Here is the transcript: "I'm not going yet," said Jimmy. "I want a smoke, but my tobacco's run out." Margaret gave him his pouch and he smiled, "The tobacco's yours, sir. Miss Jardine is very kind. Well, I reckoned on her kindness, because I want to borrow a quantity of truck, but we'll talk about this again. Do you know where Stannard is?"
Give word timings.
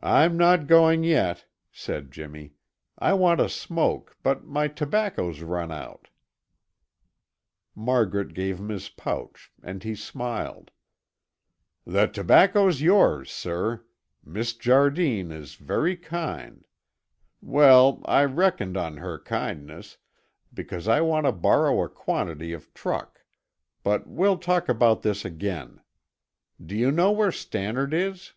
"I'm 0.00 0.36
not 0.36 0.68
going 0.68 1.02
yet," 1.02 1.44
said 1.72 2.12
Jimmy. 2.12 2.54
"I 3.00 3.14
want 3.14 3.40
a 3.40 3.48
smoke, 3.48 4.16
but 4.22 4.44
my 4.44 4.68
tobacco's 4.68 5.40
run 5.40 5.72
out." 5.72 6.06
Margaret 7.74 8.32
gave 8.32 8.60
him 8.60 8.68
his 8.68 8.88
pouch 8.90 9.50
and 9.60 9.82
he 9.82 9.96
smiled, 9.96 10.70
"The 11.84 12.06
tobacco's 12.06 12.80
yours, 12.80 13.28
sir. 13.32 13.82
Miss 14.24 14.52
Jardine 14.54 15.32
is 15.32 15.56
very 15.56 15.96
kind. 15.96 16.64
Well, 17.40 18.00
I 18.04 18.22
reckoned 18.24 18.76
on 18.76 18.98
her 18.98 19.18
kindness, 19.18 19.98
because 20.54 20.86
I 20.86 21.00
want 21.00 21.26
to 21.26 21.32
borrow 21.32 21.82
a 21.82 21.88
quantity 21.88 22.52
of 22.52 22.72
truck, 22.72 23.24
but 23.82 24.06
we'll 24.06 24.38
talk 24.38 24.68
about 24.68 25.02
this 25.02 25.24
again. 25.24 25.80
Do 26.64 26.76
you 26.76 26.92
know 26.92 27.10
where 27.10 27.32
Stannard 27.32 27.92
is?" 27.92 28.32